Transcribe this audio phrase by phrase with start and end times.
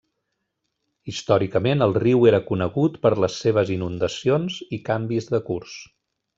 [1.11, 5.81] Històricament, el riu era conegut per les seves inundacions i canvis de curs.